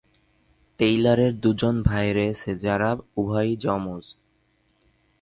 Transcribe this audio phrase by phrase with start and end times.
[0.79, 2.89] টেইলরের দুজন ভাই রয়েছে, যারা
[3.17, 4.03] উভয়ই যমজ।